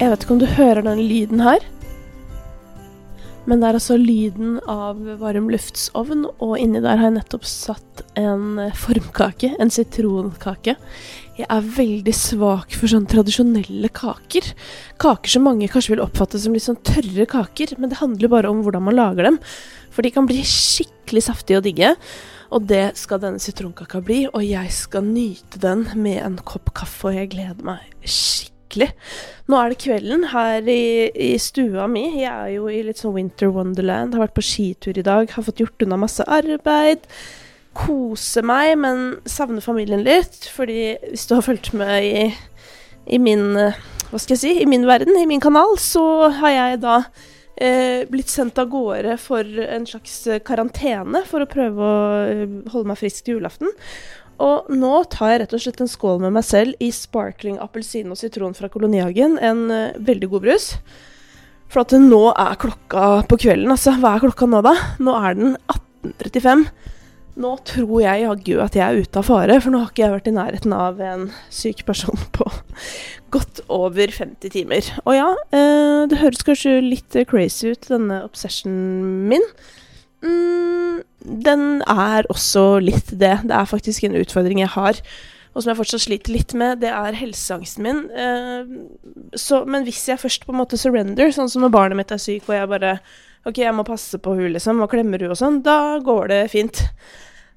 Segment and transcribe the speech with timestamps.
[0.00, 1.64] Jeg vet ikke om du hører den lyden her.
[3.44, 8.62] Men det er altså lyden av varmluftsovn, og inni der har jeg nettopp satt en
[8.80, 9.50] formkake.
[9.60, 10.76] En sitronkake.
[11.36, 14.48] Jeg er veldig svak for sånne tradisjonelle kaker.
[15.04, 18.52] Kaker som mange kanskje vil oppfatte som litt sånn tørre kaker, men det handler bare
[18.52, 19.36] om hvordan man lager dem.
[19.92, 21.92] For de kan bli skikkelig saftige og digge.
[22.56, 27.10] Og det skal denne sitronkaka bli, og jeg skal nyte den med en kopp kaffe,
[27.12, 32.04] og jeg gleder meg skikkelig nå er det kvelden her i, i, stua mi.
[32.20, 34.14] Jeg er jo i litt sånn winter wonderland.
[34.14, 35.30] Har vært på skitur i dag.
[35.34, 37.08] Har fått gjort unna masse arbeid.
[37.76, 40.46] Kose meg, men savner familien litt.
[40.54, 42.30] Fordi hvis du har fulgt med i,
[43.10, 44.54] i min Hva skal jeg si?
[44.62, 46.96] I min verden, i min kanal, så har jeg da
[47.60, 50.16] eh, blitt sendt av gårde for en slags
[50.46, 53.70] karantene for å prøve å eh, holde meg frisk til julaften.
[54.40, 58.12] Og nå tar jeg rett og slett en skål med meg selv i sparkling appelsin
[58.12, 59.36] og sitron fra Kolonihagen.
[59.36, 60.70] En uh, veldig god brus.
[61.70, 63.94] For at nå er klokka på kvelden, altså.
[64.00, 64.74] Hva er klokka nå, da?
[65.02, 66.64] Nå er den 18.35.
[67.40, 70.14] Nå tror jeg jaggu at jeg er ute av fare, for nå har ikke jeg
[70.16, 72.48] vært i nærheten av en syk person på
[73.30, 74.88] godt over 50 timer.
[75.04, 79.46] Og ja, uh, det høres kanskje litt crazy ut, denne obsessionen min.
[80.26, 80.89] Mm,
[81.20, 83.36] den er også litt det.
[83.44, 85.00] Det er faktisk en utfordring jeg har,
[85.50, 86.80] og som jeg fortsatt sliter litt med.
[86.84, 88.04] Det er helseangsten min.
[88.10, 88.70] Eh,
[89.38, 92.22] så, men hvis jeg først på en måte surrender, sånn som når barnet mitt er
[92.22, 92.94] syk, og jeg bare
[93.48, 96.40] OK, jeg må passe på hun liksom, og klemmer hun og sånn, da går det
[96.52, 96.84] fint.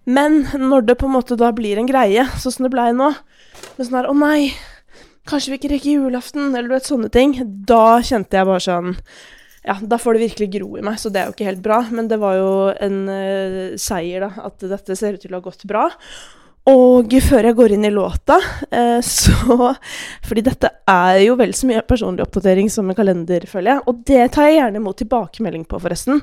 [0.03, 3.13] Men når det på en måte da blir en greie, sånn som det blei nå,
[3.77, 4.51] med sånn her Å nei,
[5.29, 7.35] kanskje vi ikke rekker julaften, eller du vet, sånne ting.
[7.67, 8.97] Da kjente jeg bare sånn
[9.63, 11.79] ja, da får det virkelig gro i meg, så det er jo ikke helt bra.
[11.95, 15.45] Men det var jo en uh, seier, da, at dette ser ut til å ha
[15.45, 15.85] gått bra.
[16.71, 18.37] Og før jeg går inn i låta,
[18.71, 19.73] uh, så
[20.23, 23.85] Fordi dette er jo vel så mye personlig oppdatering som en kalender, føler jeg.
[23.87, 26.19] Og det tar jeg gjerne imot tilbakemelding på, forresten.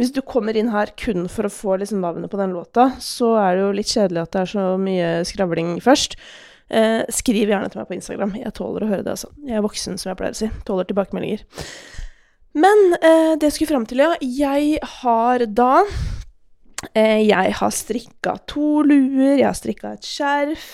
[0.00, 3.34] Hvis du kommer inn her kun for å få liksom navnet på den låta, så
[3.40, 6.20] er det jo litt kjedelig at det er så mye skravling først.
[6.72, 8.36] Uh, skriv gjerne til meg på Instagram.
[8.40, 9.32] Jeg tåler å høre det, altså.
[9.48, 10.52] Jeg er voksen, som jeg pleier å si.
[10.68, 11.44] Tåler tilbakemeldinger.
[12.52, 14.12] Men eh, det jeg skulle fram til, ja.
[14.20, 15.84] Jeg har da
[16.92, 20.66] eh, Jeg har strikka to luer, jeg har strikka et skjerf.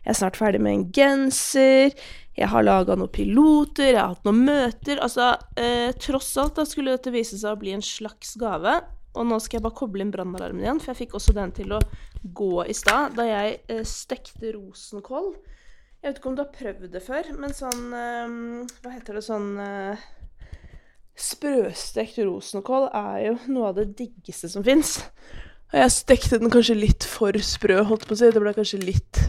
[0.00, 1.94] Jeg er snart ferdig med en genser.
[2.38, 5.02] Jeg har laga noen piloter, jeg har hatt noen møter.
[5.04, 8.78] Altså, eh, tross alt da skulle dette vise seg å bli en slags gave.
[9.18, 11.74] Og nå skal jeg bare koble inn brannalarmen igjen, for jeg fikk også den til
[11.74, 11.80] å
[12.36, 15.32] gå i stad da jeg eh, stekte rosenkål.
[16.00, 18.36] Jeg vet ikke om du har prøvd det før, men sånn eh,
[18.80, 20.08] Hva heter det sånn eh,
[21.20, 24.96] Sprøstekt rosenkål er jo noe av det diggeste som fins.
[25.70, 28.30] Og jeg stekte den kanskje litt for sprø, holdt på å si.
[28.32, 29.20] Det ble kanskje litt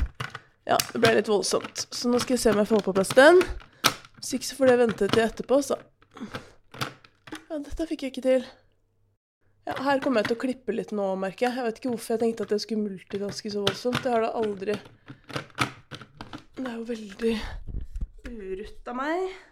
[0.70, 1.86] Ja, det ble litt voldsomt.
[1.92, 3.42] Så nå skal jeg se om jeg får på plass den.
[4.22, 5.78] Hvis ikke så får det vente til etterpå, så
[7.52, 8.48] Ja, dette fikk jeg ikke til.
[9.68, 11.60] Ja, her kommer jeg til å klippe litt nå, merker jeg.
[11.60, 14.02] Jeg vet ikke hvorfor jeg tenkte at jeg skulle multitaske så voldsomt.
[14.02, 14.80] Det har det aldri
[16.56, 17.38] Det er jo veldig
[18.32, 19.51] urutt av meg.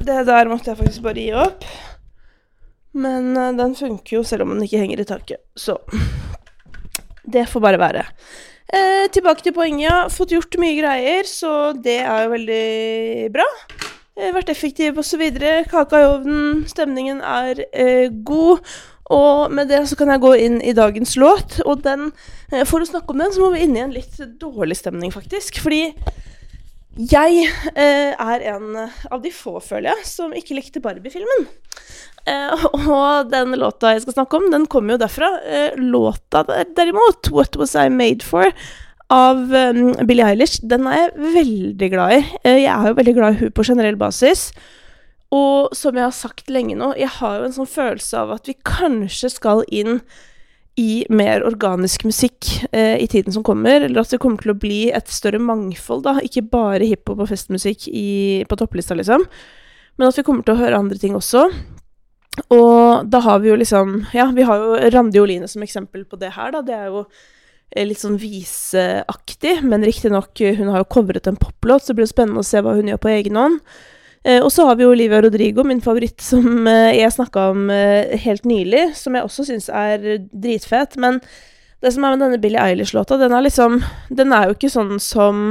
[0.00, 1.66] Det der måtte jeg faktisk bare gi opp.
[2.96, 5.42] Men uh, den funker jo selv om den ikke henger i taket.
[5.54, 5.76] Så
[7.34, 8.06] det får bare være.
[8.70, 9.88] Eh, tilbake til poenget.
[9.88, 10.00] Ja.
[10.12, 13.46] Fått gjort mye greier, så det er jo veldig bra.
[14.20, 15.24] Eh, vært effektiv osv.
[15.70, 18.62] Kaka i ovnen, stemningen er eh, god.
[19.10, 21.58] Og med det så kan jeg gå inn i dagens låt.
[21.66, 22.12] Og den,
[22.52, 25.10] eh, for å snakke om den, så må vi inn i en litt dårlig stemning,
[25.14, 25.58] faktisk.
[25.64, 25.88] Fordi
[26.98, 28.76] jeg eh, er en
[29.10, 31.46] av de få, føler jeg, som ikke likte Barbie-filmen.
[32.28, 35.32] Eh, og den låta jeg skal snakke om, den kommer jo derfra.
[35.46, 36.44] Eh, låta
[36.76, 38.52] derimot, 'What Was I Made For',
[39.10, 42.20] av um, Billie Eilish, den er jeg veldig glad i.
[42.44, 44.50] Eh, jeg er jo veldig glad i hun på generell basis.
[45.34, 48.50] Og som jeg har sagt lenge nå, jeg har jo en sånn følelse av at
[48.50, 50.00] vi kanskje skal inn
[50.80, 54.60] i mer organisk musikk eh, i tiden som kommer, eller at det kommer til å
[54.60, 59.26] bli et større mangfold, da, ikke bare hiphop og festmusikk i, på topplista, liksom,
[59.98, 61.44] men at vi kommer til å høre andre ting også.
[62.54, 66.16] Og da har vi jo liksom Ja, vi har jo Randi Oline som eksempel på
[66.16, 66.62] det her, da.
[66.64, 71.84] Det er jo eh, litt sånn viseaktig, men riktignok, hun har jo covret en poplåt,
[71.84, 73.60] så det blir spennende å se hva hun gjør på egen hånd.
[74.24, 78.16] Eh, og så har vi Olivia Rodrigo, min favoritt, som eh, jeg snakka om eh,
[78.20, 80.98] helt nylig, som jeg også syns er dritfet.
[81.00, 81.20] Men
[81.80, 83.80] det som er med denne Billie Eilish-låta, den er liksom
[84.12, 85.46] Den er jo ikke sånn som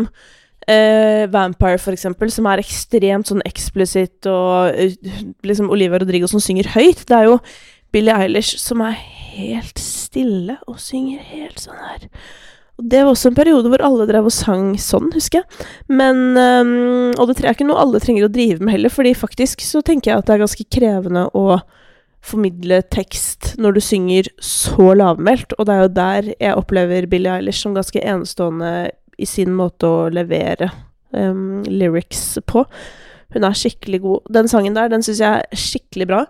[0.70, 4.78] eh, Vampire, for eksempel, som er ekstremt sånn eksplisitt, og
[5.42, 7.08] liksom Olivia Rodrigo som synger høyt.
[7.10, 7.40] Det er jo
[7.90, 8.94] Billie Eilish som er
[9.34, 12.06] helt stille og synger helt sånn her
[12.80, 15.68] Og det var også en periode hvor alle drev og sang sånn, husker jeg.
[15.92, 19.64] Men um, Og det er ikke noe alle trenger å drive med heller, fordi faktisk
[19.66, 21.60] så tenker jeg at det er ganske krevende å
[22.26, 27.32] formidle tekst når du synger så lavmælt, og det er jo der jeg opplever Billie
[27.32, 28.90] Eilish som ganske enestående
[29.20, 30.68] i sin måte å levere
[31.16, 32.66] um, lyrics på.
[33.36, 34.32] Hun er skikkelig god.
[34.36, 36.24] Den sangen der, den syns jeg er skikkelig bra.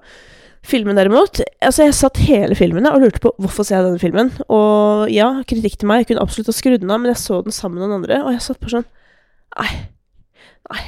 [0.66, 4.32] Filmen derimot Altså, jeg satt hele filmen og lurte på hvorfor ser jeg denne filmen.
[4.52, 6.04] Og ja, kritikk til meg.
[6.04, 8.24] Jeg kunne absolutt ha skrudd den av, men jeg så den sammen med noen andre,
[8.26, 8.88] og jeg satt på sånn
[9.58, 9.72] Nei.
[10.70, 10.84] Nei.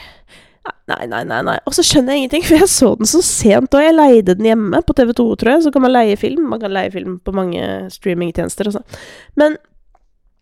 [0.91, 1.55] Nei, nei, nei, nei.
[1.65, 4.49] Og så skjønner jeg ingenting, for jeg så den så sent, og jeg leide den
[4.51, 5.63] hjemme på TV2, tror jeg.
[5.65, 6.45] Så kan man leie film.
[6.51, 9.01] Man kan leie film på mange streamingtjenester og sånn.
[9.39, 9.57] Men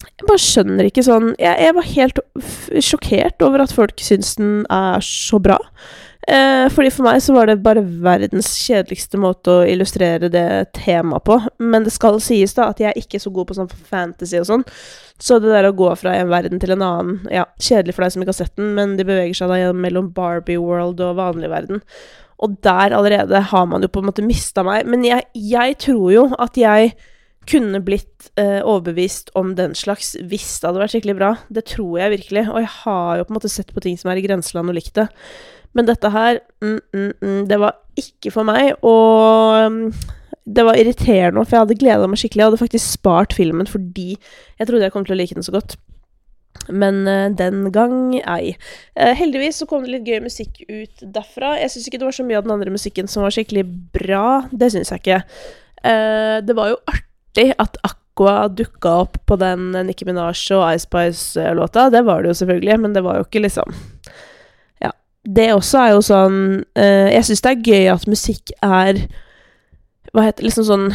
[0.09, 2.19] jeg bare skjønner ikke sånn jeg, jeg, var helt
[2.83, 5.59] sjokkert over at folk syns den er så bra.
[6.27, 11.25] Eh, fordi for meg så var det bare verdens kjedeligste måte å illustrere det temaet
[11.25, 11.39] på.
[11.63, 14.49] Men det skal sies da at jeg er ikke så god på sånn fantasy og
[14.49, 14.65] sånn.
[15.19, 18.13] Så det der å gå fra en verden til en annen Ja, kjedelig for deg
[18.15, 21.51] som ikke har sett den, men de beveger seg da mellom Barbie World og vanlig
[21.51, 21.83] verden.
[22.39, 24.87] Og der allerede har man jo på en måte mista meg.
[24.87, 26.93] Men jeg, jeg tror jo at jeg
[27.49, 31.31] kunne blitt eh, overbevist om den slags hvis det hadde vært skikkelig bra.
[31.49, 32.45] Det tror jeg virkelig.
[32.51, 34.77] Og jeg har jo på en måte sett på ting som er i grenseland og
[34.77, 35.07] likt det.
[35.77, 38.71] Men dette her, mm, mm, mm, det var ikke for meg.
[38.85, 39.83] Og mm,
[40.49, 42.41] det var irriterende, for jeg hadde gleda meg skikkelig.
[42.41, 45.53] Jeg hadde faktisk spart filmen fordi jeg trodde jeg kom til å like den så
[45.55, 45.77] godt.
[46.69, 48.55] Men uh, den gang ei.
[48.97, 51.55] Uh, heldigvis så kom det litt gøy musikk ut derfra.
[51.61, 53.65] Jeg syns ikke det var så mye av den andre musikken som var skikkelig
[53.95, 54.25] bra.
[54.51, 55.21] Det syns jeg ikke.
[55.85, 60.87] Uh, det var jo artig at Aqua dukka opp på den Nicki Minaj og Ice
[60.87, 61.87] Spice-låta.
[61.93, 63.77] Det var det jo selvfølgelig, men det var jo ikke liksom
[65.35, 66.37] det også er jo sånn
[66.79, 69.03] uh, Jeg syns det er gøy at musikk er
[70.09, 70.87] hva heter liksom sånn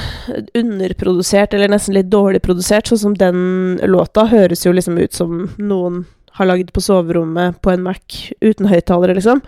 [0.59, 2.89] underprodusert, eller nesten litt dårlig produsert.
[2.91, 6.03] Sånn som den låta høres jo liksom ut som noen
[6.35, 9.39] har lagd på soverommet på en Mac uten høyttalere, liksom.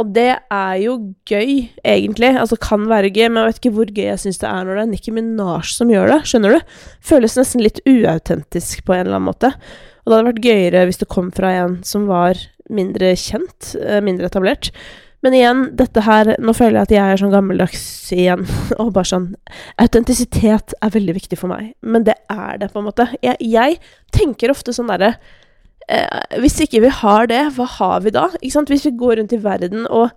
[0.00, 0.94] Og det er jo
[1.28, 2.30] gøy, egentlig.
[2.38, 4.78] Altså kan være gøy, men jeg vet ikke hvor gøy jeg syns det er når
[4.78, 6.20] det er Nicki Minaj som gjør det.
[6.30, 6.76] Skjønner du?
[7.10, 9.50] Føles nesten litt uautentisk på en eller annen måte.
[10.00, 12.38] Og det hadde vært gøyere hvis det kom fra en som var
[12.72, 14.70] mindre kjent, eh, mindre etablert.
[15.20, 17.82] Men igjen, dette her Nå føler jeg at jeg er sånn gammeldags
[18.16, 18.46] igjen.
[18.80, 19.28] Og bare sånn
[19.80, 21.74] Autentisitet er veldig viktig for meg.
[21.82, 23.10] Men det er det, på en måte.
[23.24, 23.78] Jeg, jeg
[24.16, 25.14] tenker ofte sånn derre
[25.88, 28.28] eh, Hvis ikke vi har det, hva har vi da?
[28.40, 28.72] Ikke sant?
[28.72, 30.14] Hvis vi går rundt i verden og,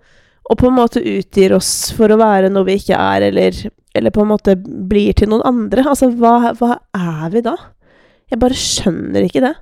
[0.48, 3.60] og på en måte utgir oss for å være noe vi ikke er, eller,
[3.96, 7.56] eller på en måte blir til noen andre, altså hva, hva er vi da?
[8.32, 9.54] Jeg bare skjønner ikke det.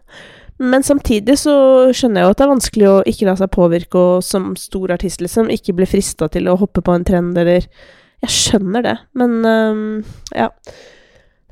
[0.58, 1.54] Men samtidig så
[1.96, 4.92] skjønner jeg jo at det er vanskelig å ikke la seg påvirke og som stor
[4.94, 7.66] artist, liksom, ikke bli frista til å hoppe på en trend eller
[8.22, 9.86] Jeg skjønner det, men um,
[10.30, 10.52] ja.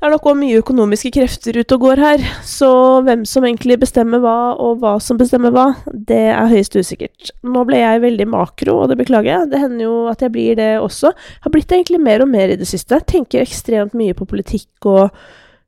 [0.01, 2.69] Det er nok òg mye økonomiske krefter ute og går her, så
[3.05, 7.29] hvem som egentlig bestemmer hva, og hva som bestemmer hva, det er høyst usikkert.
[7.45, 9.51] Nå ble jeg veldig makro, og det beklager jeg.
[9.51, 11.11] Det hender jo at jeg blir det også.
[11.13, 12.97] Jeg har blitt egentlig mer og mer i det siste.
[12.97, 15.21] Jeg Tenker ekstremt mye på politikk og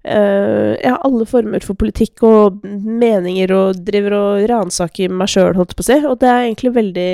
[0.03, 5.53] Uh, jeg har alle former for politikk og meninger og driver og ransaker meg sjøl,
[5.55, 7.11] holdt på å si, og det er egentlig veldig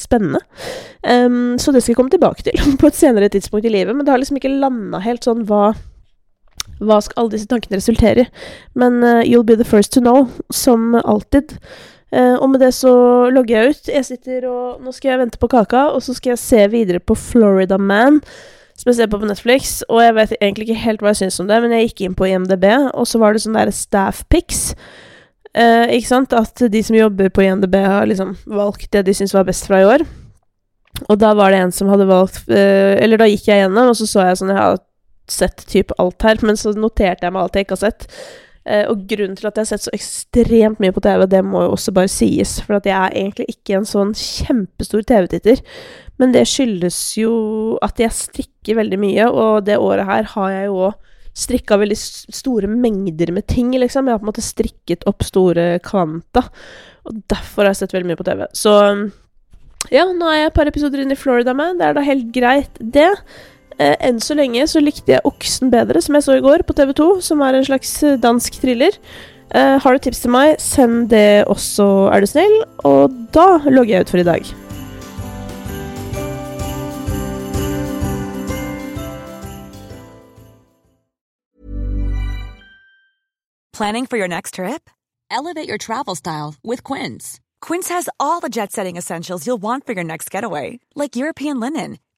[0.00, 0.40] spennende.
[1.04, 4.06] Um, så det skal jeg komme tilbake til på et senere tidspunkt i livet, men
[4.06, 5.74] det har liksom ikke landa helt sånn hva
[6.76, 8.30] hva skal alle disse tankene resultere i?
[8.76, 11.54] Men uh, you'll be the first to know, som alltid.
[12.12, 12.92] Uh, og med det så
[13.32, 13.88] logger jeg ut.
[13.92, 17.00] Jeg sitter og Nå skal jeg vente på kaka, og så skal jeg se videre
[17.00, 18.20] på Florida Man
[18.76, 21.40] som jeg ser på på Netflix, og jeg vet egentlig ikke helt hva jeg syns
[21.40, 24.22] om det, men jeg gikk inn på IMDb, og så var det sånn der staff
[24.32, 24.74] pics.
[25.56, 26.36] Eh, ikke sant?
[26.36, 29.80] At de som jobber på IMDb, har liksom valgt det de syns var best fra
[29.80, 30.04] i år.
[31.08, 33.98] Og da var det en som hadde valgt eh, Eller da gikk jeg gjennom, og
[33.98, 34.78] så så jeg sånn Jeg har
[35.28, 38.06] sett type alt her, men så noterte jeg meg alt jeg ikke har sett.
[38.66, 41.62] Uh, og grunnen til at jeg har sett så ekstremt mye på TV, det må
[41.62, 45.62] jo også bare sies, for at jeg er egentlig ikke en sånn kjempestor TV-titter.
[46.18, 47.32] Men det skyldes jo
[47.84, 51.02] at jeg strikker veldig mye, og det året her har jeg jo òg
[51.36, 54.08] strikka veldig store mengder med ting, liksom.
[54.08, 56.46] Jeg har på en måte strikket opp store kvanta,
[57.06, 58.46] og derfor har jeg sett veldig mye på TV.
[58.56, 58.72] Så
[59.92, 61.76] ja, nå er jeg et par episoder inn i Florida Man.
[61.78, 63.10] Det er da helt greit, det.
[63.78, 66.76] Eh, enn så lenge så likte jeg Oksen bedre, som jeg så i går på
[66.76, 68.96] TV2, som er en slags eh, dansk thriller.
[69.52, 72.56] Eh, har du tips til meg, send det også, er du snill.
[72.88, 74.54] Og da logger jeg ut for i dag.
[83.76, 84.88] Planning for your next trip?
[85.30, 87.40] Elevate your travel style with Quince.
[87.60, 91.60] Quince has all the jet setting essentials you'll want for your next getaway, like European
[91.60, 91.98] linen,